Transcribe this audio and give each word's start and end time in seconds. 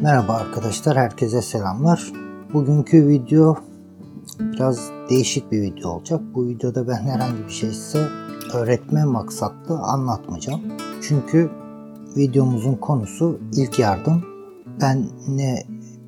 Merhaba 0.00 0.32
arkadaşlar, 0.32 0.96
herkese 0.96 1.42
selamlar. 1.42 2.12
Bugünkü 2.52 3.08
video 3.08 3.56
biraz 4.40 4.90
değişik 5.10 5.52
bir 5.52 5.62
video 5.62 5.90
olacak. 5.90 6.20
Bu 6.34 6.46
videoda 6.46 6.88
ben 6.88 7.02
herhangi 7.02 7.44
bir 7.46 7.52
şey 7.52 7.70
size 7.70 8.08
öğretme 8.54 9.04
maksatlı 9.04 9.78
anlatmayacağım. 9.78 10.62
Çünkü 11.02 11.50
videomuzun 12.16 12.74
konusu 12.74 13.38
ilk 13.52 13.78
yardım. 13.78 14.24
Ben 14.80 15.06
ne 15.28 15.62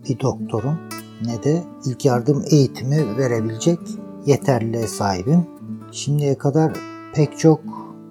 bir 0.08 0.20
doktorum 0.20 0.78
ne 1.24 1.42
de 1.42 1.62
ilk 1.86 2.04
yardım 2.04 2.44
eğitimi 2.50 3.16
verebilecek 3.18 3.78
yeterliliğe 4.26 4.86
sahibim. 4.86 5.46
Şimdiye 5.92 6.38
kadar 6.38 6.72
pek 7.14 7.38
çok 7.38 7.60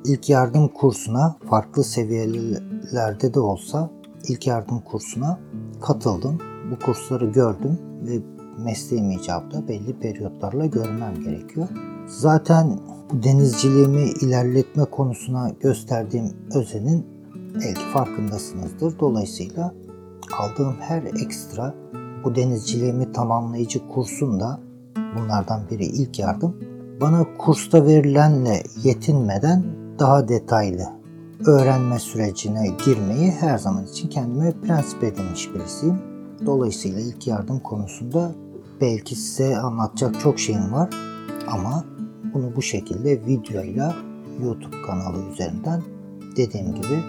ilk 0.06 0.30
yardım 0.30 0.68
kursuna 0.68 1.36
farklı 1.50 1.84
seviyelerde 1.84 3.34
de 3.34 3.40
olsa 3.40 3.90
ilk 4.28 4.48
yardım 4.48 4.80
kursuna 4.80 5.40
katıldım. 5.82 6.38
Bu 6.72 6.86
kursları 6.86 7.26
gördüm 7.26 7.80
ve 8.08 8.20
mesleğim 8.64 9.12
icabında 9.12 9.68
belli 9.68 10.00
periyotlarla 10.00 10.66
görmem 10.66 11.24
gerekiyor. 11.24 11.68
Zaten 12.08 12.80
bu 13.12 13.24
denizciliğimi 13.24 14.02
ilerletme 14.02 14.86
konusuna 14.86 15.50
gösterdiğim 15.50 16.34
özenin 16.56 17.06
belki 17.56 17.82
farkındasınızdır. 17.94 19.00
Dolayısıyla 19.00 19.74
aldığım 20.40 20.76
her 20.80 21.04
ekstra 21.04 21.76
bu 22.24 22.36
denizciliğimi 22.36 23.12
tamamlayıcı 23.12 23.88
kursun 23.88 24.40
da 24.40 24.60
bunlardan 25.18 25.62
biri 25.70 25.86
ilk 25.86 26.20
yardım. 26.20 26.56
Bana 27.02 27.26
kursta 27.38 27.86
verilenle 27.86 28.64
yetinmeden 28.84 29.64
daha 30.00 30.28
detaylı 30.28 30.99
öğrenme 31.46 32.00
sürecine 32.00 32.68
girmeyi 32.86 33.32
her 33.32 33.58
zaman 33.58 33.86
için 33.86 34.10
kendime 34.10 34.52
prensip 34.52 35.04
edinmiş 35.04 35.54
birisiyim. 35.54 35.98
Dolayısıyla 36.46 37.00
ilk 37.00 37.28
yardım 37.28 37.60
konusunda 37.60 38.32
belki 38.82 39.16
size 39.16 39.58
anlatacak 39.58 40.20
çok 40.20 40.40
şeyim 40.40 40.74
var 40.74 40.90
ama 41.48 41.84
bunu 42.34 42.56
bu 42.56 42.62
şekilde 42.62 43.26
videoyla 43.26 43.96
YouTube 44.44 44.82
kanalı 44.88 45.18
üzerinden 45.34 45.84
dediğim 46.38 46.76
gibi 46.76 47.04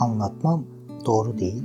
anlatmam 0.00 0.64
doğru 1.06 1.38
değil, 1.38 1.62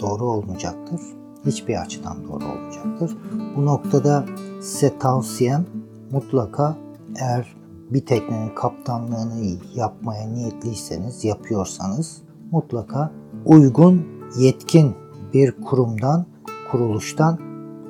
doğru 0.00 0.24
olmayacaktır. 0.24 1.00
Hiçbir 1.46 1.82
açıdan 1.82 2.24
doğru 2.24 2.44
olmayacaktır. 2.44 3.16
Bu 3.56 3.66
noktada 3.66 4.26
size 4.60 4.98
tavsiyem 4.98 5.66
mutlaka 6.10 6.76
eğer 7.20 7.56
bir 7.90 8.06
teknenin 8.06 8.54
kaptanlığını 8.54 9.56
yapmaya 9.74 10.28
niyetliyseniz, 10.28 11.24
yapıyorsanız 11.24 12.22
mutlaka 12.50 13.12
uygun, 13.44 14.06
yetkin 14.38 14.94
bir 15.34 15.52
kurumdan, 15.64 16.26
kuruluştan 16.70 17.38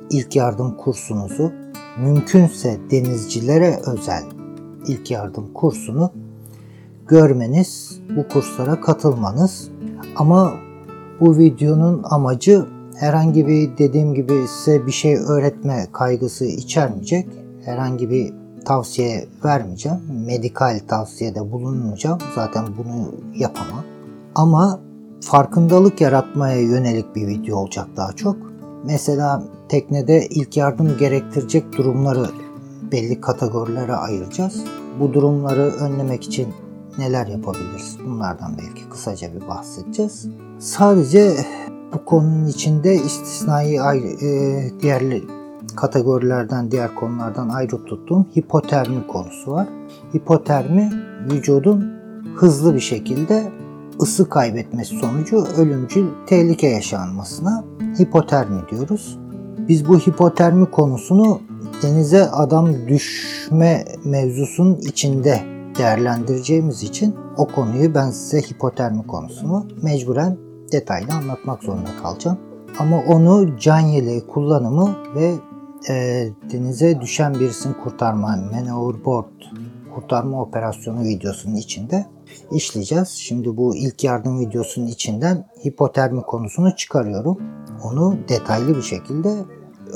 ilk 0.09 0.35
yardım 0.35 0.77
kursunuzu, 0.77 1.51
mümkünse 1.99 2.79
denizcilere 2.91 3.79
özel 3.85 4.23
ilk 4.87 5.11
yardım 5.11 5.53
kursunu 5.53 6.11
görmeniz, 7.07 7.99
bu 8.17 8.27
kurslara 8.27 8.81
katılmanız. 8.81 9.69
Ama 10.15 10.53
bu 11.19 11.37
videonun 11.37 12.01
amacı 12.03 12.65
herhangi 12.95 13.47
bir 13.47 13.77
dediğim 13.77 14.13
gibi 14.13 14.33
size 14.47 14.85
bir 14.85 14.91
şey 14.91 15.15
öğretme 15.15 15.87
kaygısı 15.91 16.45
içermeyecek. 16.45 17.27
Herhangi 17.65 18.09
bir 18.09 18.33
tavsiye 18.67 19.27
vermeyeceğim. 19.45 19.97
Medikal 20.25 20.79
tavsiyede 20.87 21.51
bulunmayacağım. 21.51 22.19
Zaten 22.35 22.65
bunu 22.77 23.11
yapamam. 23.35 23.83
Ama 24.35 24.79
farkındalık 25.21 26.01
yaratmaya 26.01 26.61
yönelik 26.61 27.15
bir 27.15 27.27
video 27.27 27.57
olacak 27.57 27.87
daha 27.97 28.13
çok. 28.13 28.35
Mesela 28.85 29.43
teknede 29.69 30.27
ilk 30.27 30.57
yardım 30.57 30.97
gerektirecek 30.97 31.77
durumları 31.77 32.25
belli 32.91 33.21
kategorilere 33.21 33.95
ayıracağız. 33.95 34.63
Bu 34.99 35.13
durumları 35.13 35.61
önlemek 35.61 36.23
için 36.23 36.47
neler 36.97 37.27
yapabiliriz? 37.27 37.97
Bunlardan 38.05 38.57
belki 38.57 38.89
kısaca 38.89 39.33
bir 39.35 39.47
bahsedeceğiz. 39.47 40.27
Sadece 40.59 41.35
bu 41.93 42.05
konunun 42.05 42.45
içinde 42.45 42.95
istisnai 42.95 43.81
ayrı, 43.81 44.25
e, 44.25 44.71
diğer 44.81 45.01
kategorilerden, 45.77 46.71
diğer 46.71 46.95
konulardan 46.95 47.49
ayrı 47.49 47.83
tuttuğum 47.85 48.25
hipotermi 48.37 49.07
konusu 49.07 49.51
var. 49.51 49.67
Hipotermi 50.15 50.91
vücudun 51.31 51.91
hızlı 52.35 52.75
bir 52.75 52.79
şekilde 52.79 53.51
ısı 54.01 54.29
kaybetmesi 54.29 54.95
sonucu 54.95 55.45
ölümcül 55.57 56.07
tehlike 56.27 56.67
yaşanmasına 56.67 57.63
hipotermi 57.99 58.61
diyoruz. 58.71 59.19
Biz 59.67 59.87
bu 59.87 59.99
hipotermi 59.99 60.71
konusunu 60.71 61.41
denize 61.83 62.29
adam 62.29 62.87
düşme 62.87 63.85
mevzusunun 64.05 64.75
içinde 64.75 65.41
değerlendireceğimiz 65.77 66.83
için 66.83 67.15
o 67.37 67.47
konuyu 67.47 67.95
ben 67.95 68.09
size 68.09 68.41
hipotermi 68.41 69.07
konusunu 69.07 69.67
mecburen 69.83 70.37
detaylı 70.71 71.13
anlatmak 71.13 71.63
zorunda 71.63 71.89
kalacağım. 72.03 72.37
Ama 72.79 72.97
onu 73.07 73.57
can 73.59 73.79
yeleği 73.79 74.27
kullanımı 74.27 74.95
ve 75.15 75.33
e, 75.89 76.27
denize 76.51 77.01
düşen 77.01 77.33
birisini 77.33 77.77
kurtarma, 77.83 78.27
man 78.27 78.67
overboard 78.67 79.27
kurtarma 79.95 80.41
operasyonu 80.41 81.03
videosunun 81.03 81.55
içinde 81.55 82.05
işleyeceğiz. 82.51 83.09
Şimdi 83.09 83.57
bu 83.57 83.75
ilk 83.75 84.03
yardım 84.03 84.39
videosunun 84.39 84.87
içinden 84.87 85.47
hipotermi 85.65 86.21
konusunu 86.21 86.75
çıkarıyorum. 86.75 87.37
Onu 87.83 88.17
detaylı 88.29 88.75
bir 88.75 88.81
şekilde 88.81 89.35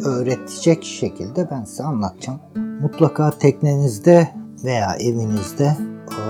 öğretecek 0.05 0.83
şekilde 0.83 1.51
ben 1.51 1.63
size 1.63 1.83
anlatacağım. 1.83 2.39
Mutlaka 2.81 3.31
teknenizde 3.31 4.27
veya 4.63 4.95
evinizde 4.99 5.77
e, 6.09 6.21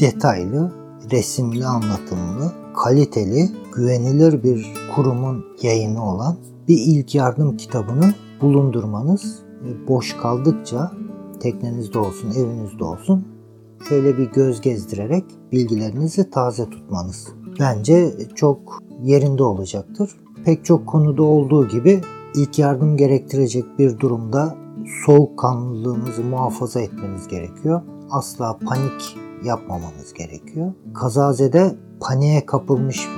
detaylı, 0.00 0.72
resimli 1.12 1.66
anlatımlı, 1.66 2.52
kaliteli, 2.76 3.50
güvenilir 3.74 4.42
bir 4.42 4.74
kurumun 4.94 5.44
yayını 5.62 6.04
olan 6.10 6.36
bir 6.68 6.78
ilk 6.78 7.14
yardım 7.14 7.56
kitabını 7.56 8.14
bulundurmanız 8.40 9.42
boş 9.88 10.16
kaldıkça 10.16 10.92
teknenizde 11.40 11.98
olsun, 11.98 12.30
evinizde 12.30 12.84
olsun 12.84 13.26
şöyle 13.88 14.18
bir 14.18 14.30
göz 14.30 14.60
gezdirerek 14.60 15.24
bilgilerinizi 15.52 16.30
taze 16.30 16.70
tutmanız 16.70 17.28
bence 17.60 18.14
çok 18.34 18.82
yerinde 19.02 19.42
olacaktır. 19.42 20.10
Pek 20.44 20.64
çok 20.64 20.86
konuda 20.86 21.22
olduğu 21.22 21.68
gibi 21.68 22.00
ilk 22.34 22.58
yardım 22.58 22.96
gerektirecek 22.96 23.64
bir 23.78 23.98
durumda 23.98 24.54
soğukkanlılığınızı 25.06 26.22
muhafaza 26.22 26.80
etmeniz 26.80 27.28
gerekiyor. 27.28 27.82
Asla 28.10 28.58
panik 28.58 29.16
yapmamanız 29.44 30.14
gerekiyor. 30.14 30.72
Kazazede 30.94 31.76
paniğe 32.00 32.46
kapılmış 32.46 33.08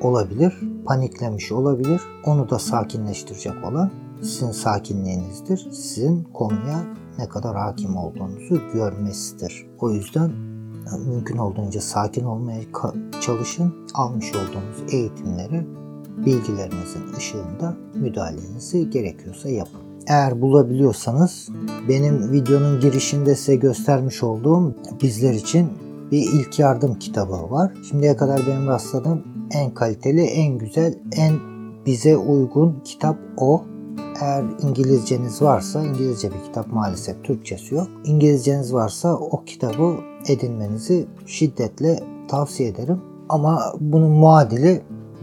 olabilir, 0.00 0.60
paniklemiş 0.86 1.52
olabilir. 1.52 2.00
Onu 2.24 2.50
da 2.50 2.58
sakinleştirecek 2.58 3.64
olan 3.64 3.90
sizin 4.22 4.50
sakinliğinizdir. 4.50 5.68
Sizin 5.72 6.22
konuya 6.22 6.84
ne 7.18 7.28
kadar 7.28 7.56
hakim 7.56 7.96
olduğunuzu 7.96 8.60
görmesidir. 8.74 9.66
O 9.78 9.90
yüzden 9.90 10.30
mümkün 11.06 11.36
olduğunca 11.36 11.80
sakin 11.80 12.24
olmaya 12.24 12.60
çalışın. 13.20 13.74
Almış 13.94 14.32
olduğunuz 14.34 14.94
eğitimleri 14.94 15.66
bilgilerinizin 16.26 17.16
ışığında 17.16 17.76
müdahalenizi 17.94 18.90
gerekiyorsa 18.90 19.48
yapın. 19.48 19.80
Eğer 20.06 20.40
bulabiliyorsanız 20.40 21.48
benim 21.88 22.32
videonun 22.32 22.80
girişinde 22.80 23.34
size 23.34 23.56
göstermiş 23.56 24.22
olduğum 24.22 24.74
bizler 25.02 25.34
için 25.34 25.68
bir 26.10 26.32
ilk 26.32 26.58
yardım 26.58 26.94
kitabı 26.94 27.50
var. 27.50 27.72
Şimdiye 27.88 28.16
kadar 28.16 28.40
benim 28.46 28.66
rastladığım 28.66 29.22
en 29.50 29.74
kaliteli, 29.74 30.22
en 30.22 30.58
güzel, 30.58 30.94
en 31.12 31.32
bize 31.86 32.16
uygun 32.16 32.80
kitap 32.84 33.16
o. 33.36 33.64
Eğer 34.20 34.44
İngilizceniz 34.62 35.42
varsa, 35.42 35.82
İngilizce 35.82 36.30
bir 36.30 36.44
kitap 36.44 36.72
maalesef 36.72 37.24
Türkçesi 37.24 37.74
yok. 37.74 37.86
İngilizceniz 38.04 38.74
varsa 38.74 39.14
o 39.14 39.44
kitabı 39.44 39.96
edinmenizi 40.28 41.06
şiddetle 41.26 42.00
tavsiye 42.28 42.68
ederim. 42.68 43.00
Ama 43.28 43.72
bunun 43.80 44.10
muadili 44.10 44.82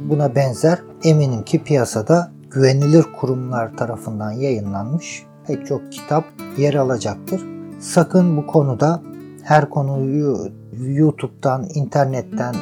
buna 0.09 0.35
benzer 0.35 0.79
eminim 1.03 1.44
ki 1.44 1.63
piyasada 1.63 2.31
güvenilir 2.51 3.05
kurumlar 3.19 3.77
tarafından 3.77 4.31
yayınlanmış 4.31 5.25
pek 5.47 5.67
çok 5.67 5.91
kitap 5.91 6.25
yer 6.57 6.73
alacaktır. 6.73 7.45
Sakın 7.79 8.38
bu 8.38 8.47
konuda 8.47 9.01
her 9.44 9.69
konuyu 9.69 10.51
YouTube'dan, 10.85 11.67
internetten, 11.73 12.55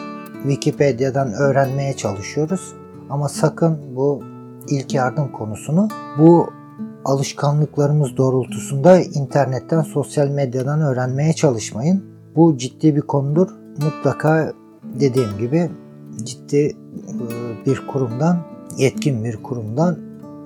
Wikipedia'dan 0.44 1.34
öğrenmeye 1.34 1.94
çalışıyoruz. 1.94 2.74
Ama 3.10 3.30
sakın 3.30 3.78
bu 3.96 4.24
ilk 4.70 4.94
yardım 4.94 5.32
konusunu 5.32 5.88
bu 6.18 6.50
alışkanlıklarımız 7.06 8.18
doğrultusunda 8.18 9.00
internetten, 9.00 9.82
sosyal 9.82 10.28
medyadan 10.28 10.82
öğrenmeye 10.82 11.34
çalışmayın. 11.34 12.04
Bu 12.36 12.58
ciddi 12.58 12.96
bir 12.96 13.02
konudur. 13.02 13.48
Mutlaka 13.84 14.54
dediğim 15.00 15.38
gibi 15.40 15.70
ciddi 16.24 16.58
e, 16.58 16.76
bir 17.66 17.88
kurumdan 17.88 18.38
yetkin 18.78 19.24
bir 19.24 19.44
kurumdan 19.44 19.98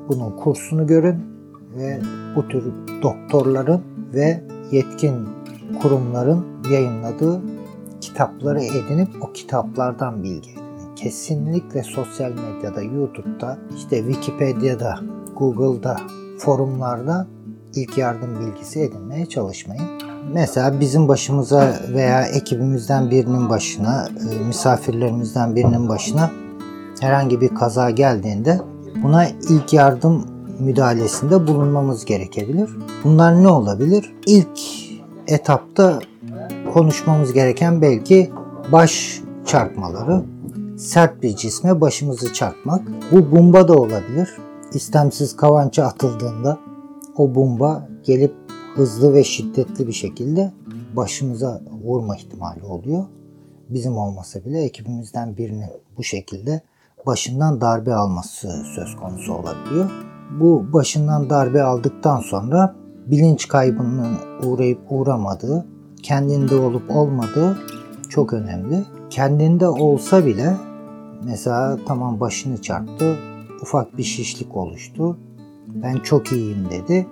bunun 0.09 0.31
kursunu 0.31 0.87
görün 0.87 1.15
ve 1.77 1.99
bu 2.35 2.47
tür 2.47 2.63
doktorların 3.03 3.81
ve 4.13 4.43
yetkin 4.71 5.13
kurumların 5.81 6.45
yayınladığı 6.71 7.41
kitapları 8.01 8.63
edinip 8.63 9.09
o 9.21 9.33
kitaplardan 9.33 10.23
bilgi. 10.23 10.58
Kesinlikle 11.03 11.83
sosyal 11.83 12.31
medyada, 12.31 12.81
YouTube'da, 12.81 13.57
işte 13.77 13.97
Wikipedia'da, 13.97 14.99
Google'da, 15.37 15.97
forumlarda 16.37 17.27
ilk 17.75 17.97
yardım 17.97 18.29
bilgisi 18.39 18.79
edinmeye 18.79 19.25
çalışmayın. 19.25 19.83
Mesela 20.33 20.79
bizim 20.79 21.07
başımıza 21.07 21.73
veya 21.93 22.23
ekibimizden 22.23 23.11
birinin 23.11 23.49
başına, 23.49 24.07
e, 24.07 24.43
misafirlerimizden 24.43 25.55
birinin 25.55 25.89
başına 25.89 26.31
herhangi 26.99 27.41
bir 27.41 27.55
kaza 27.55 27.89
geldiğinde 27.89 28.61
buna 29.03 29.27
ilk 29.49 29.73
yardım 29.73 30.25
müdahalesinde 30.59 31.47
bulunmamız 31.47 32.05
gerekebilir. 32.05 32.69
Bunlar 33.03 33.43
ne 33.43 33.47
olabilir? 33.47 34.15
İlk 34.25 34.59
etapta 35.27 35.99
konuşmamız 36.73 37.33
gereken 37.33 37.81
belki 37.81 38.31
baş 38.71 39.21
çarpmaları, 39.45 40.23
sert 40.79 41.23
bir 41.23 41.35
cisme 41.35 41.81
başımızı 41.81 42.33
çarpmak. 42.33 42.81
Bu 43.11 43.31
bomba 43.31 43.67
da 43.67 43.73
olabilir. 43.73 44.29
İstemsiz 44.73 45.35
kavança 45.35 45.83
atıldığında 45.85 46.59
o 47.17 47.35
bomba 47.35 47.87
gelip 48.03 48.35
hızlı 48.75 49.13
ve 49.13 49.23
şiddetli 49.23 49.87
bir 49.87 49.93
şekilde 49.93 50.51
başımıza 50.95 51.61
vurma 51.83 52.15
ihtimali 52.15 52.63
oluyor. 52.63 53.05
Bizim 53.69 53.97
olmasa 53.97 54.45
bile 54.45 54.61
ekibimizden 54.61 55.37
birinin 55.37 55.69
bu 55.97 56.03
şekilde 56.03 56.61
başından 57.05 57.61
darbe 57.61 57.93
alması 57.93 58.63
söz 58.75 58.95
konusu 58.95 59.33
olabiliyor. 59.33 59.91
Bu 60.39 60.73
başından 60.73 61.29
darbe 61.29 61.63
aldıktan 61.63 62.19
sonra 62.19 62.75
bilinç 63.07 63.47
kaybının 63.47 64.17
uğrayıp 64.43 64.79
uğramadığı, 64.89 65.65
kendinde 66.03 66.55
olup 66.55 66.91
olmadığı 66.95 67.57
çok 68.09 68.33
önemli. 68.33 68.83
Kendinde 69.09 69.67
olsa 69.67 70.25
bile 70.25 70.68
mesela 71.23 71.79
tamam 71.85 72.19
başını 72.19 72.61
çarptı, 72.61 73.17
ufak 73.61 73.97
bir 73.97 74.03
şişlik 74.03 74.57
oluştu. 74.57 75.17
Ben 75.67 75.95
çok 75.95 76.31
iyiyim 76.31 76.67
dedi. 76.71 77.07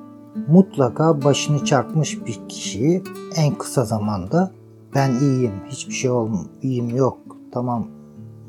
Mutlaka 0.48 1.24
başını 1.24 1.66
çarpmış 1.66 2.26
bir 2.26 2.40
kişiyi 2.50 3.04
en 3.36 3.56
kısa 3.56 3.86
zamanda 3.86 4.52
ben 4.96 5.12
iyiyim, 5.12 5.54
hiçbir 5.70 5.94
şey 5.94 6.12
olm 6.12 6.48
iyiyim 6.62 6.96
yok, 6.96 7.18
tamam 7.52 7.88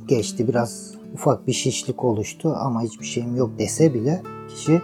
geçti 0.06 0.48
biraz 0.48 0.94
ufak 1.14 1.46
bir 1.46 1.52
şişlik 1.52 2.04
oluştu 2.04 2.54
ama 2.60 2.82
hiçbir 2.82 3.06
şeyim 3.06 3.36
yok 3.36 3.50
dese 3.58 3.94
bile 3.94 4.22
kişi 4.48 4.82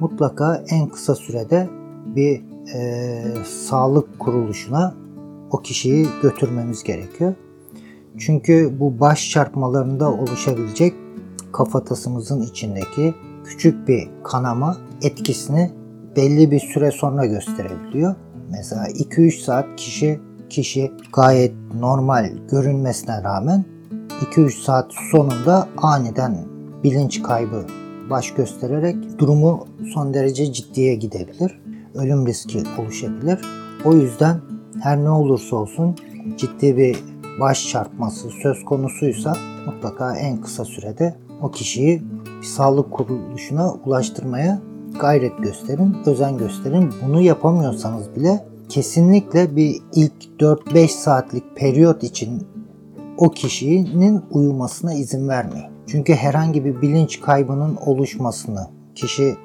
mutlaka 0.00 0.64
en 0.68 0.88
kısa 0.88 1.14
sürede 1.14 1.68
bir 2.06 2.42
e, 2.74 3.22
sağlık 3.44 4.18
kuruluşuna 4.18 4.94
o 5.50 5.62
kişiyi 5.62 6.06
götürmemiz 6.22 6.82
gerekiyor. 6.82 7.34
Çünkü 8.18 8.76
bu 8.80 9.00
baş 9.00 9.30
çarpmalarında 9.30 10.12
oluşabilecek 10.12 10.94
kafatasımızın 11.52 12.42
içindeki 12.42 13.14
küçük 13.44 13.88
bir 13.88 14.08
kanama 14.24 14.76
etkisini 15.02 15.70
belli 16.16 16.50
bir 16.50 16.60
süre 16.60 16.90
sonra 16.90 17.26
gösterebiliyor. 17.26 18.14
Mesela 18.50 18.88
2-3 18.88 19.44
saat 19.44 19.66
kişi 19.76 20.20
kişi 20.50 20.92
gayet 21.12 21.54
normal 21.80 22.32
görünmesine 22.50 23.22
rağmen 23.22 23.64
2-3 24.32 24.64
saat 24.64 24.92
sonunda 25.10 25.68
aniden 25.76 26.38
bilinç 26.84 27.22
kaybı 27.22 27.66
baş 28.10 28.34
göstererek 28.34 29.18
durumu 29.18 29.66
son 29.94 30.14
derece 30.14 30.52
ciddiye 30.52 30.94
gidebilir. 30.94 31.60
Ölüm 31.94 32.26
riski 32.26 32.62
oluşabilir. 32.78 33.40
O 33.84 33.92
yüzden 33.92 34.40
her 34.82 35.04
ne 35.04 35.10
olursa 35.10 35.56
olsun 35.56 35.96
ciddi 36.36 36.76
bir 36.76 37.13
baş 37.40 37.68
çarpması 37.68 38.30
söz 38.30 38.64
konusuysa 38.64 39.36
mutlaka 39.66 40.16
en 40.16 40.40
kısa 40.40 40.64
sürede 40.64 41.14
o 41.42 41.50
kişiyi 41.50 42.02
bir 42.40 42.46
sağlık 42.46 42.92
kuruluşuna 42.92 43.72
ulaştırmaya 43.72 44.60
gayret 45.00 45.38
gösterin, 45.38 45.96
özen 46.06 46.38
gösterin. 46.38 46.92
Bunu 47.06 47.20
yapamıyorsanız 47.20 48.16
bile 48.16 48.44
kesinlikle 48.68 49.56
bir 49.56 49.82
ilk 49.94 50.12
4-5 50.38 50.88
saatlik 50.88 51.56
periyot 51.56 52.02
için 52.02 52.46
o 53.18 53.30
kişinin 53.30 54.22
uyumasına 54.30 54.94
izin 54.94 55.28
vermeyin. 55.28 55.66
Çünkü 55.86 56.14
herhangi 56.14 56.64
bir 56.64 56.82
bilinç 56.82 57.20
kaybının 57.20 57.76
oluşmasını 57.76 58.66
kişi 58.94 59.36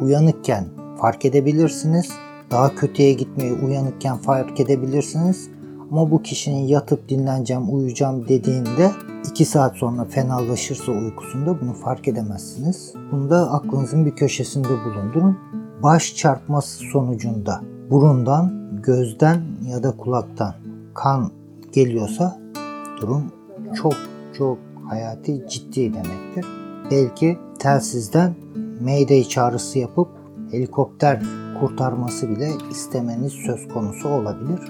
uyanıkken 0.00 0.64
fark 1.00 1.24
edebilirsiniz. 1.24 2.08
Daha 2.50 2.74
kötüye 2.74 3.12
gitmeyi 3.12 3.52
uyanıkken 3.52 4.16
fark 4.16 4.60
edebilirsiniz. 4.60 5.50
Ama 5.92 6.10
bu 6.10 6.22
kişinin 6.22 6.66
yatıp 6.66 7.08
dinleneceğim, 7.08 7.74
uyuyacağım 7.74 8.28
dediğinde 8.28 8.90
2 9.30 9.44
saat 9.44 9.76
sonra 9.76 10.04
fenalaşırsa 10.04 10.92
uykusunda 10.92 11.60
bunu 11.60 11.72
fark 11.72 12.08
edemezsiniz. 12.08 12.92
Bunu 13.12 13.30
da 13.30 13.52
aklınızın 13.52 14.06
bir 14.06 14.10
köşesinde 14.10 14.68
bulundurun. 14.68 15.38
Baş 15.82 16.16
çarpması 16.16 16.84
sonucunda 16.92 17.60
burundan, 17.90 18.70
gözden 18.82 19.42
ya 19.68 19.82
da 19.82 19.96
kulaktan 19.96 20.54
kan 20.94 21.30
geliyorsa 21.72 22.40
durum 23.00 23.32
çok 23.74 23.94
çok 24.38 24.58
hayati 24.88 25.48
ciddi 25.48 25.94
demektir. 25.94 26.46
Belki 26.90 27.38
telsizden 27.58 28.34
Mayday 28.80 29.24
çağrısı 29.24 29.78
yapıp 29.78 30.08
helikopter 30.50 31.22
kurtarması 31.60 32.28
bile 32.28 32.50
istemeniz 32.70 33.32
söz 33.32 33.68
konusu 33.68 34.08
olabilir. 34.08 34.60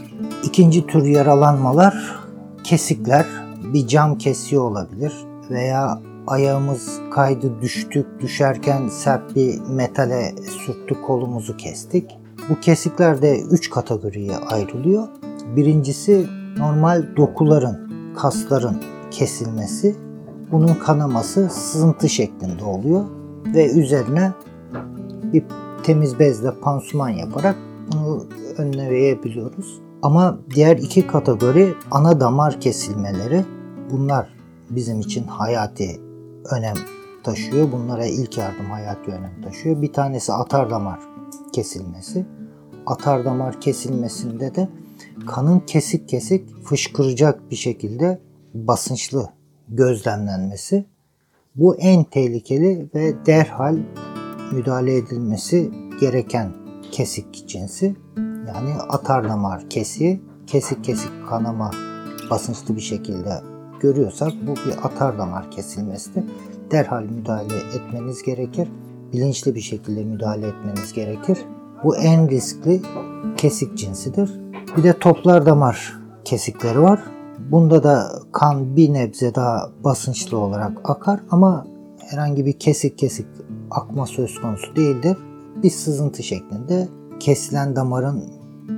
İkinci 0.45 0.87
tür 0.87 1.05
yaralanmalar 1.05 2.17
kesikler, 2.65 3.27
bir 3.73 3.87
cam 3.87 4.19
kesiyor 4.19 4.71
olabilir 4.71 5.13
veya 5.51 6.01
ayağımız 6.27 7.01
kaydı 7.11 7.63
düştük 7.63 8.07
düşerken 8.21 8.89
sert 8.89 9.37
bir 9.37 9.61
metale 9.61 10.35
sürttük 10.67 11.05
kolumuzu 11.05 11.57
kestik. 11.57 12.19
Bu 12.49 12.61
kesikler 12.61 13.23
de 13.23 13.41
3 13.41 13.71
kategoriye 13.71 14.37
ayrılıyor. 14.37 15.09
Birincisi 15.57 16.27
normal 16.59 17.17
dokuların, 17.17 17.91
kasların 18.17 18.83
kesilmesi. 19.11 19.97
Bunun 20.53 20.75
kanaması 20.75 21.49
sızıntı 21.51 22.09
şeklinde 22.09 22.65
oluyor 22.65 23.05
ve 23.55 23.71
üzerine 23.71 24.33
bir 25.33 25.45
temiz 25.87 26.19
bezle 26.19 26.61
pansuman 26.61 27.09
yaparak 27.09 27.57
bunu 27.93 28.27
önleyebiliyoruz. 28.59 29.81
Ama 30.03 30.39
diğer 30.55 30.77
iki 30.77 31.07
kategori 31.07 31.75
ana 31.91 32.21
damar 32.21 32.61
kesilmeleri. 32.61 33.45
Bunlar 33.91 34.29
bizim 34.71 35.01
için 35.01 35.25
hayati 35.25 36.01
önem 36.51 36.75
taşıyor. 37.23 37.73
Bunlara 37.73 38.07
ilk 38.07 38.39
yardım 38.39 38.67
hayati 38.71 39.11
önem 39.11 39.43
taşıyor. 39.43 39.83
Bir 39.83 39.93
tanesi 39.93 40.33
atar 40.33 40.71
damar 40.71 40.99
kesilmesi. 41.53 42.27
Atar 42.87 43.25
damar 43.25 43.61
kesilmesinde 43.61 44.55
de 44.55 44.69
kanın 45.27 45.61
kesik 45.61 46.09
kesik 46.09 46.65
fışkıracak 46.65 47.51
bir 47.51 47.57
şekilde 47.57 48.21
basınçlı 48.55 49.29
gözlemlenmesi. 49.69 50.85
Bu 51.55 51.77
en 51.77 52.05
tehlikeli 52.05 52.89
ve 52.95 53.27
derhal 53.27 53.77
müdahale 54.53 54.97
edilmesi 54.97 55.71
gereken 56.01 56.53
kesik 56.93 57.49
cinsi. 57.49 57.97
Yani 58.47 58.75
atar 58.89 59.29
damar 59.29 59.71
kesiği, 59.71 60.23
kesik 60.47 60.85
kesik 60.85 61.29
kanama 61.29 61.71
basınçlı 62.31 62.77
bir 62.77 62.81
şekilde 62.81 63.41
görüyorsak 63.81 64.33
bu 64.43 64.53
bir 64.53 64.87
atar 64.87 65.19
damar 65.19 65.51
kesilmesidir. 65.51 66.25
Derhal 66.71 67.03
müdahale 67.03 67.57
etmeniz 67.75 68.23
gerekir. 68.23 68.69
Bilinçli 69.13 69.55
bir 69.55 69.61
şekilde 69.61 70.05
müdahale 70.05 70.47
etmeniz 70.47 70.93
gerekir. 70.93 71.39
Bu 71.85 71.97
en 71.97 72.31
riskli 72.31 72.83
kesik 73.37 73.79
cinsidir. 73.79 74.41
Bir 74.77 74.83
de 74.83 74.99
toplar 74.99 75.47
damar 75.47 76.01
kesikleri 76.25 76.83
var. 76.83 77.01
Bunda 77.39 77.83
da 77.83 78.11
kan 78.33 78.77
bir 78.77 78.93
nebze 78.93 79.35
daha 79.35 79.71
basınçlı 79.85 80.39
olarak 80.39 80.91
akar 80.91 81.21
ama 81.31 81.67
herhangi 81.99 82.47
bir 82.47 82.53
kesik 82.53 82.99
kesik 82.99 83.27
akma 83.71 84.07
söz 84.07 84.41
konusu 84.41 84.77
değildir. 84.77 85.17
Bir 85.63 85.71
sızıntı 85.71 86.23
şeklinde 86.23 86.89
kesilen 87.21 87.77
damarın 87.77 88.25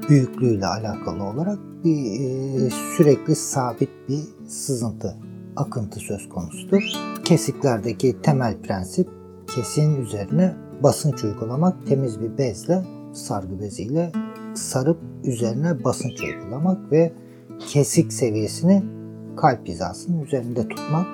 büyüklüğüyle 0.09 0.67
alakalı 0.67 1.25
olarak 1.25 1.59
bir 1.85 2.21
e, 2.21 2.71
sürekli 2.97 3.37
sabit 3.37 3.91
bir 4.09 4.21
sızıntı, 4.49 5.17
akıntı 5.57 6.01
söz 6.01 6.29
konusudur. 6.29 6.83
Kesiklerdeki 7.25 8.23
temel 8.23 8.63
prensip 8.63 9.09
kesin 9.55 10.03
üzerine 10.03 10.55
basınç 10.83 11.25
uygulamak, 11.25 11.87
temiz 11.87 12.21
bir 12.21 12.39
bezle, 12.39 12.85
sargı 13.13 13.61
beziyle 13.61 14.13
sarıp 14.55 14.99
üzerine 15.25 15.85
basınç 15.85 16.23
uygulamak 16.23 16.93
ve 16.93 17.13
kesik 17.69 18.13
seviyesini 18.13 18.83
kalp 19.37 19.69
hizasının 19.69 20.23
üzerinde 20.23 20.69
tutmak. 20.69 21.07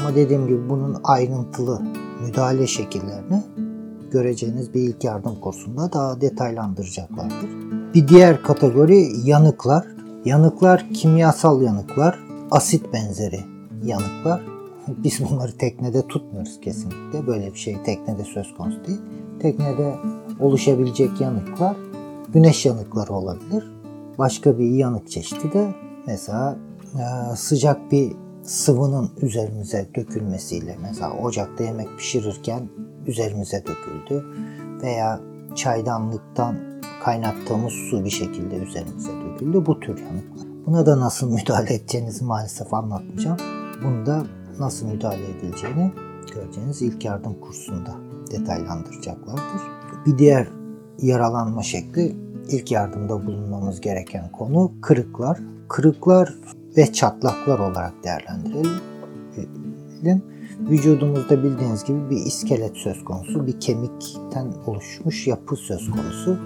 Ama 0.00 0.14
dediğim 0.16 0.46
gibi 0.46 0.68
bunun 0.68 0.96
ayrıntılı 1.04 1.82
müdahale 2.22 2.66
şekillerini 2.66 3.42
göreceğiniz 4.10 4.74
bir 4.74 4.80
ilk 4.80 5.04
yardım 5.04 5.40
kursunda 5.40 5.92
daha 5.92 6.20
detaylandıracaklardır. 6.20 7.50
Bir 7.94 8.08
diğer 8.08 8.42
kategori 8.42 9.06
yanıklar. 9.24 9.86
Yanıklar 10.24 10.86
kimyasal 10.94 11.62
yanıklar, 11.62 12.18
asit 12.50 12.92
benzeri 12.92 13.40
yanıklar. 13.84 14.42
Biz 14.88 15.20
bunları 15.30 15.58
teknede 15.58 16.06
tutmuyoruz 16.06 16.60
kesinlikle. 16.60 17.26
Böyle 17.26 17.52
bir 17.52 17.58
şey 17.58 17.82
teknede 17.82 18.24
söz 18.24 18.54
konusu 18.54 18.84
değil. 18.86 19.00
Teknede 19.40 19.94
oluşabilecek 20.40 21.20
yanıklar 21.20 21.76
güneş 22.32 22.66
yanıkları 22.66 23.12
olabilir. 23.12 23.70
Başka 24.18 24.58
bir 24.58 24.70
yanık 24.70 25.10
çeşidi 25.10 25.52
de 25.52 25.74
mesela 26.06 26.56
e, 26.94 27.36
sıcak 27.36 27.92
bir 27.92 28.12
sıvının 28.46 29.10
üzerimize 29.22 29.86
dökülmesiyle 29.94 30.76
mesela 30.82 31.12
ocakta 31.12 31.64
yemek 31.64 31.98
pişirirken 31.98 32.68
üzerimize 33.06 33.64
döküldü 33.66 34.24
veya 34.82 35.20
çaydanlıktan 35.54 36.56
kaynattığımız 37.04 37.72
su 37.72 38.04
bir 38.04 38.10
şekilde 38.10 38.56
üzerimize 38.56 39.10
döküldü. 39.12 39.66
Bu 39.66 39.80
tür 39.80 39.98
yanıklar. 39.98 40.46
Buna 40.66 40.86
da 40.86 41.00
nasıl 41.00 41.32
müdahale 41.32 41.74
edeceğinizi 41.74 42.24
maalesef 42.24 42.74
anlatmayacağım. 42.74 43.38
Bunu 43.84 44.06
da 44.06 44.22
nasıl 44.58 44.86
müdahale 44.86 45.30
edileceğini 45.30 45.92
göreceğiniz 46.34 46.82
ilk 46.82 47.04
yardım 47.04 47.40
kursunda 47.40 47.94
detaylandıracaklardır. 48.30 49.62
Bir 50.06 50.18
diğer 50.18 50.48
yaralanma 50.98 51.62
şekli 51.62 52.16
ilk 52.48 52.72
yardımda 52.72 53.26
bulunmamız 53.26 53.80
gereken 53.80 54.32
konu 54.32 54.72
kırıklar. 54.82 55.38
Kırıklar 55.68 56.34
ve 56.76 56.92
çatlaklar 56.92 57.58
olarak 57.58 57.92
değerlendirelim. 58.04 60.22
Vücudumuzda 60.60 61.42
bildiğiniz 61.42 61.84
gibi 61.84 62.10
bir 62.10 62.16
iskelet 62.16 62.76
söz 62.76 63.04
konusu, 63.04 63.46
bir 63.46 63.60
kemikten 63.60 64.52
oluşmuş 64.66 65.26
yapı 65.26 65.56
söz 65.56 65.90
konusu. 65.90 66.38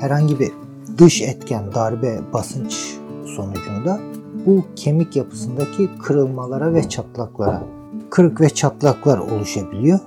Herhangi 0.00 0.40
bir 0.40 0.52
dış 0.98 1.22
etken, 1.22 1.74
darbe, 1.74 2.20
basınç 2.32 2.96
sonucunda 3.36 4.00
bu 4.46 4.64
kemik 4.76 5.16
yapısındaki 5.16 5.90
kırılmalara 6.02 6.74
ve 6.74 6.88
çatlaklara, 6.88 7.62
kırık 8.10 8.40
ve 8.40 8.50
çatlaklar 8.50 9.18
oluşabiliyor. 9.18 9.98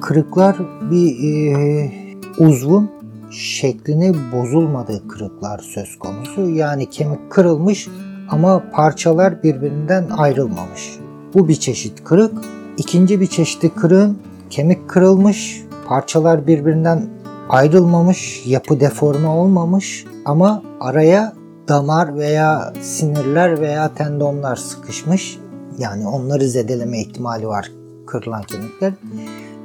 Kırıklar 0.00 0.56
bir 0.90 1.24
e, 1.24 1.92
uzvun 2.38 2.90
şeklini 3.30 4.14
bozulmadığı 4.32 5.08
kırıklar 5.08 5.58
söz 5.58 5.98
konusu. 5.98 6.48
Yani 6.48 6.90
kemik 6.90 7.30
kırılmış 7.30 7.88
ama 8.30 8.62
parçalar 8.72 9.42
birbirinden 9.42 10.08
ayrılmamış. 10.16 10.98
Bu 11.34 11.48
bir 11.48 11.54
çeşit 11.54 12.04
kırık. 12.04 12.32
İkinci 12.76 13.20
bir 13.20 13.26
çeşit 13.26 13.74
kırığın 13.74 14.18
kemik 14.50 14.88
kırılmış, 14.88 15.62
parçalar 15.86 16.46
birbirinden 16.46 17.08
ayrılmamış, 17.48 18.46
yapı 18.46 18.80
deforme 18.80 19.28
olmamış 19.28 20.04
ama 20.24 20.62
araya 20.80 21.32
damar 21.68 22.14
veya 22.14 22.72
sinirler 22.80 23.60
veya 23.60 23.94
tendonlar 23.94 24.56
sıkışmış. 24.56 25.38
Yani 25.78 26.06
onları 26.06 26.48
zedeleme 26.48 27.00
ihtimali 27.00 27.48
var 27.48 27.70
kırılan 28.06 28.42
kemikler. 28.42 28.92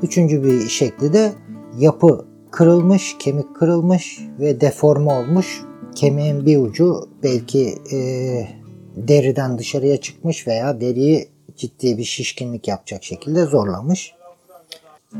Üçüncü 0.03 0.43
bir 0.43 0.67
şekli 0.67 1.13
de 1.13 1.33
yapı 1.79 2.25
kırılmış, 2.51 3.15
kemik 3.19 3.55
kırılmış 3.55 4.19
ve 4.39 4.61
deforme 4.61 5.11
olmuş. 5.11 5.61
Kemiğin 5.95 6.45
bir 6.45 6.57
ucu 6.57 7.09
belki 7.23 7.75
e, 7.93 7.97
deriden 8.95 9.57
dışarıya 9.57 10.01
çıkmış 10.01 10.47
veya 10.47 10.81
deriyi 10.81 11.27
ciddi 11.57 11.97
bir 11.97 12.03
şişkinlik 12.03 12.67
yapacak 12.67 13.03
şekilde 13.03 13.45
zorlamış. 13.45 14.13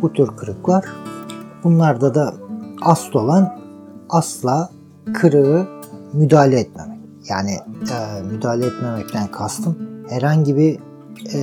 Bu 0.02 0.14
tür 0.14 0.28
kırıklar. 0.28 0.86
Bunlarda 1.64 2.16
da 2.16 2.34
asıl 2.82 3.14
olan 3.14 3.60
asla 4.10 4.70
kırığı 5.14 5.68
müdahale 6.14 6.60
etmemek. 6.60 7.00
Yani 7.30 7.52
e, 7.94 8.22
müdahale 8.22 8.66
etmemekten 8.66 9.32
kastım 9.32 9.78
herhangi 10.10 10.58
bir 10.58 10.80
e, 11.34 11.38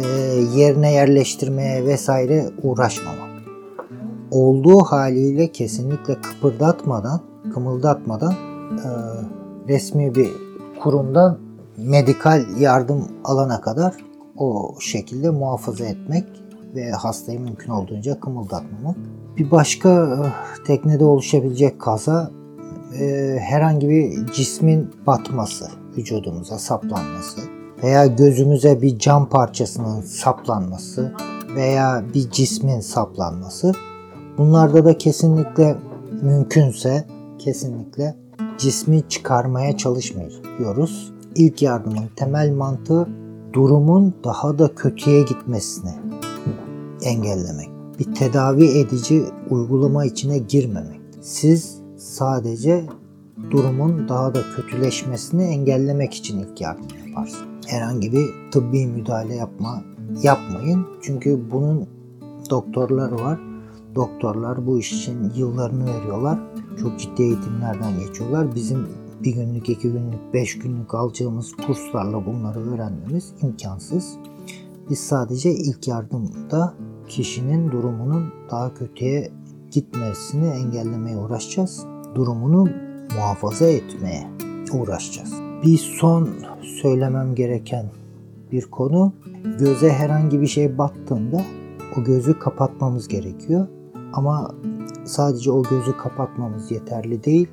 yerine 0.57 0.93
yerleştirmeye 0.93 1.87
vesaire 1.87 2.51
uğraşmamak. 2.63 3.31
Olduğu 4.31 4.79
haliyle 4.79 5.53
kesinlikle 5.53 6.21
kıpırdatmadan, 6.21 7.21
kımıldatmadan 7.55 8.35
e, 8.71 8.89
resmi 9.69 10.15
bir 10.15 10.31
kurumdan 10.83 11.39
medikal 11.77 12.45
yardım 12.61 13.09
alana 13.25 13.61
kadar 13.61 13.95
o 14.37 14.75
şekilde 14.81 15.31
muhafaza 15.31 15.85
etmek 15.85 16.25
ve 16.75 16.91
hastayı 16.91 17.41
mümkün 17.41 17.73
olduğunca 17.73 18.21
kımıldatmamak. 18.21 18.97
Bir 19.37 19.51
başka 19.51 19.89
e, 19.89 20.19
teknede 20.67 21.05
oluşabilecek 21.05 21.81
kaza 21.81 22.31
e, 23.01 23.37
herhangi 23.41 23.89
bir 23.89 24.27
cismin 24.27 24.91
batması, 25.07 25.69
vücudumuza 25.97 26.59
saplanması 26.59 27.41
veya 27.83 28.07
gözümüze 28.07 28.83
bir 28.83 28.99
cam 28.99 29.29
parçasının 29.29 30.01
saplanması 30.01 31.15
veya 31.55 32.05
bir 32.15 32.31
cismin 32.31 32.81
saplanması. 32.81 33.73
Bunlarda 34.39 34.85
da 34.85 34.99
kesinlikle 34.99 35.77
mümkünse 36.23 37.05
kesinlikle 37.39 38.15
cismi 38.61 39.03
çıkarmaya 39.09 39.77
çalışmıyoruz. 39.77 41.13
İlk 41.35 41.63
yardımın 41.63 42.09
temel 42.17 42.53
mantığı 42.53 43.09
durumun 43.53 44.15
daha 44.25 44.59
da 44.59 44.75
kötüye 44.75 45.23
gitmesini 45.23 45.91
engellemek. 47.03 47.69
Bir 47.99 48.15
tedavi 48.15 48.65
edici 48.65 49.25
uygulama 49.51 50.05
içine 50.05 50.39
girmemek. 50.39 51.01
Siz 51.21 51.79
sadece 51.97 52.85
durumun 53.51 54.09
daha 54.09 54.35
da 54.35 54.41
kötüleşmesini 54.57 55.43
engellemek 55.43 56.15
için 56.15 56.39
ilk 56.39 56.61
yardım 56.61 56.87
yaparsınız. 57.07 57.45
Herhangi 57.67 58.13
bir 58.13 58.27
tıbbi 58.53 58.87
müdahale 58.87 59.35
yapma 59.35 59.83
yapmayın. 60.23 60.87
Çünkü 61.03 61.41
bunun 61.51 61.87
doktorları 62.51 63.15
var. 63.15 63.50
Doktorlar 63.95 64.67
bu 64.67 64.79
iş 64.79 64.93
için 64.93 65.33
yıllarını 65.37 65.85
veriyorlar. 65.87 66.39
Çok 66.81 66.99
ciddi 66.99 67.23
eğitimlerden 67.23 67.99
geçiyorlar. 67.99 68.55
Bizim 68.55 68.89
bir 69.23 69.35
günlük, 69.35 69.69
iki 69.69 69.89
günlük, 69.93 70.35
beş 70.35 70.59
günlük 70.59 70.95
alacağımız 70.95 71.53
kurslarla 71.67 72.27
bunları 72.27 72.75
öğrenmemiz 72.75 73.33
imkansız. 73.43 74.17
Biz 74.91 74.99
sadece 74.99 75.51
ilk 75.55 75.89
yardımda 75.89 76.75
kişinin 77.09 77.73
durumunun 77.73 78.33
daha 78.51 78.75
kötüye 78.75 79.33
gitmesini 79.71 80.47
engellemeye 80.47 81.17
uğraşacağız. 81.17 81.87
Durumunu 82.15 82.69
muhafaza 83.17 83.67
etmeye 83.67 84.31
uğraşacağız. 84.73 85.35
Bir 85.65 85.79
son 85.79 86.29
söylemem 86.83 87.35
gereken 87.35 87.87
bir 88.53 88.65
konu 88.67 89.13
göze 89.59 89.93
herhangi 89.93 90.41
bir 90.41 90.47
şey 90.47 90.79
battığında 90.79 91.45
o 91.99 92.05
gözü 92.05 92.39
kapatmamız 92.39 93.09
gerekiyor. 93.09 93.67
Ama 94.13 94.55
sadece 95.05 95.51
o 95.51 95.63
gözü 95.63 95.97
kapatmamız 95.97 96.71
yeterli 96.71 97.25
değil. 97.25 97.49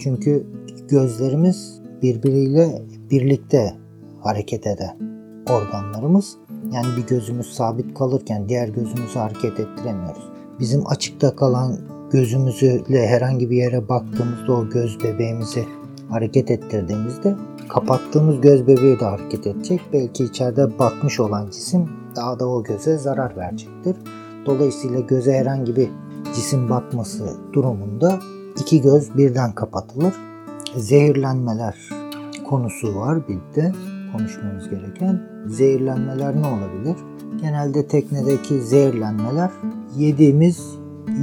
Çünkü 0.00 0.46
gözlerimiz 0.88 1.80
birbiriyle 2.02 2.82
birlikte 3.10 3.74
hareket 4.20 4.66
eden 4.66 4.96
organlarımız. 5.50 6.36
Yani 6.72 6.86
bir 6.96 7.06
gözümüz 7.06 7.46
sabit 7.52 7.98
kalırken 7.98 8.48
diğer 8.48 8.68
gözümüzü 8.68 9.18
hareket 9.18 9.60
ettiremiyoruz. 9.60 10.28
Bizim 10.60 10.86
açıkta 10.86 11.36
kalan 11.36 11.78
gözümüzle 12.10 13.06
herhangi 13.06 13.50
bir 13.50 13.56
yere 13.56 13.88
baktığımızda 13.88 14.52
o 14.52 14.68
göz 14.68 15.04
bebeğimizi 15.04 15.64
hareket 16.08 16.50
ettirdiğimizde 16.50 17.34
kapattığımız 17.68 18.40
göz 18.40 18.66
bebeği 18.66 19.00
de 19.00 19.04
hareket 19.04 19.46
edecek. 19.46 19.80
Belki 19.92 20.24
içeride 20.24 20.78
batmış 20.78 21.20
olan 21.20 21.50
cisim 21.50 21.88
daha 22.16 22.40
da 22.40 22.48
o 22.48 22.62
göze 22.62 22.98
zarar 22.98 23.36
verecektir. 23.36 23.96
Dolayısıyla 24.46 25.00
göze 25.00 25.32
herhangi 25.32 25.76
bir 25.76 25.88
cisim 26.34 26.70
batması 26.70 27.36
durumunda 27.52 28.18
iki 28.60 28.80
göz 28.80 29.16
birden 29.16 29.52
kapatılır. 29.52 30.14
Zehirlenmeler 30.76 31.76
konusu 32.48 32.96
var 32.96 33.28
bir 33.28 33.56
de 33.56 33.72
konuşmamız 34.12 34.70
gereken. 34.70 35.22
Zehirlenmeler 35.46 36.36
ne 36.36 36.46
olabilir? 36.46 36.96
Genelde 37.40 37.86
teknedeki 37.86 38.60
zehirlenmeler 38.60 39.50
yediğimiz 39.96 40.74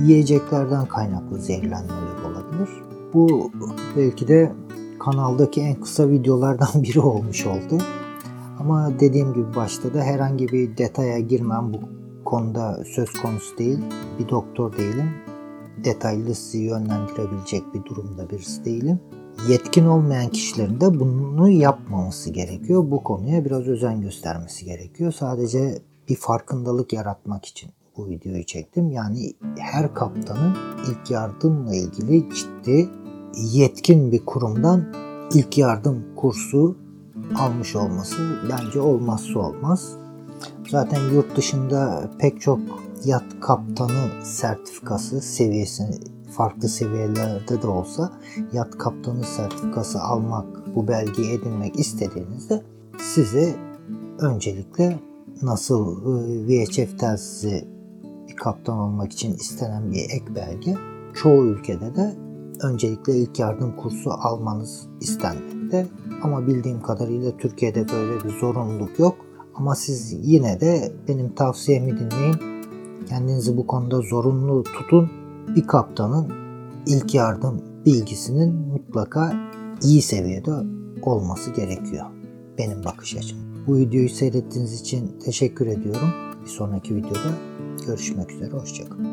yiyeceklerden 0.06 0.86
kaynaklı 0.86 1.40
zehirlenmeler 1.40 2.24
olabilir. 2.26 2.70
Bu 3.14 3.52
belki 3.98 4.28
de 4.28 4.52
kanaldaki 5.00 5.62
en 5.62 5.76
kısa 5.76 6.10
videolardan 6.10 6.70
biri 6.84 7.00
olmuş 7.00 7.46
oldu. 7.46 7.84
Ama 8.60 8.92
dediğim 9.00 9.34
gibi 9.34 9.56
başta 9.56 9.94
da 9.94 10.04
herhangi 10.04 10.48
bir 10.48 10.78
detaya 10.78 11.20
girmem 11.20 11.74
bu 11.74 11.80
konuda 12.30 12.84
söz 12.86 13.14
konusu 13.14 13.58
değil. 13.58 13.80
Bir 14.20 14.30
doktor 14.30 14.78
değilim. 14.78 15.10
Detaylı 15.84 16.36
sizi 16.36 16.58
yönlendirebilecek 16.58 17.74
bir 17.74 17.86
durumda 17.86 18.30
birisi 18.30 18.66
değilim. 18.66 19.00
Yetkin 19.50 19.86
olmayan 19.86 20.30
kişilerin 20.30 20.82
de 20.82 21.00
bunu 21.00 21.50
yapmaması 21.50 22.30
gerekiyor. 22.30 22.92
Bu 22.92 23.04
konuya 23.04 23.46
biraz 23.46 23.68
özen 23.68 24.02
göstermesi 24.02 24.66
gerekiyor. 24.66 25.12
Sadece 25.12 25.82
bir 26.10 26.16
farkındalık 26.16 26.94
yaratmak 26.94 27.46
için 27.46 27.72
bu 27.98 28.10
videoyu 28.10 28.46
çektim. 28.46 28.92
Yani 28.92 29.34
her 29.58 29.94
kaptanın 29.94 30.56
ilk 30.90 31.12
yardımla 31.12 31.76
ilgili 31.76 32.30
ciddi 32.36 32.90
yetkin 33.36 34.12
bir 34.12 34.26
kurumdan 34.26 34.94
ilk 35.34 35.58
yardım 35.58 36.06
kursu 36.16 36.78
almış 37.40 37.76
olması 37.76 38.18
bence 38.52 38.82
olmazsa 38.82 39.40
olmaz. 39.40 39.96
Zaten 40.70 41.10
yurt 41.14 41.38
dışında 41.38 42.12
pek 42.20 42.42
çok 42.42 42.60
yat 43.06 43.24
kaptanı 43.42 44.10
sertifikası 44.24 45.22
seviyesi 45.22 45.84
farklı 46.32 46.70
seviyelerde 46.70 47.62
de 47.62 47.68
olsa 47.68 48.12
yat 48.54 48.78
kaptanı 48.78 49.24
sertifikası 49.24 50.02
almak, 50.02 50.76
bu 50.76 50.88
belgeyi 50.88 51.32
edinmek 51.32 51.80
istediğinizde 51.80 52.62
size 52.98 53.56
öncelikle 54.20 55.00
nasıl 55.42 56.02
e, 56.02 56.48
VHF 56.48 57.00
telsizi 57.00 57.68
bir 58.28 58.36
kaptan 58.36 58.78
olmak 58.78 59.12
için 59.12 59.34
istenen 59.34 59.92
bir 59.92 60.00
ek 60.00 60.36
belge 60.36 60.76
çoğu 61.14 61.46
ülkede 61.46 61.96
de 61.96 62.16
öncelikle 62.62 63.16
ilk 63.16 63.40
yardım 63.40 63.76
kursu 63.76 64.12
almanız 64.12 64.88
istenmekte. 65.02 65.88
Ama 66.24 66.48
bildiğim 66.48 66.82
kadarıyla 66.82 67.38
Türkiye'de 67.38 67.86
böyle 67.90 68.24
bir 68.24 68.40
zorunluluk 68.40 69.00
yok. 69.00 69.29
Ama 69.60 69.76
siz 69.76 70.16
yine 70.24 70.62
de 70.62 70.92
benim 71.08 71.36
tavsiyemi 71.36 72.00
dinleyin. 72.00 72.36
Kendinizi 73.10 73.58
bu 73.58 73.68
konuda 73.68 74.02
zorunlu 74.02 74.64
tutun. 74.64 75.10
Bir 75.56 75.68
kaptanın 75.68 76.28
ilk 76.86 77.16
yardım 77.16 77.62
bilgisinin 77.86 78.54
mutlaka 78.54 79.34
iyi 79.84 80.02
seviyede 80.02 80.52
olması 81.02 81.52
gerekiyor. 81.52 82.06
Benim 82.58 82.84
bakış 82.84 83.16
açım. 83.16 83.38
Bu 83.68 83.78
videoyu 83.78 84.10
seyrettiğiniz 84.10 84.82
için 84.82 85.20
teşekkür 85.26 85.68
ediyorum. 85.68 86.10
Bir 86.44 86.50
sonraki 86.50 86.96
videoda 86.96 87.32
görüşmek 87.88 88.32
üzere. 88.32 88.52
Hoşçakalın. 88.52 89.08